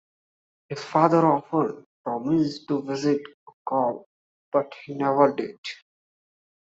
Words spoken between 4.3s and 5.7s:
but he never did.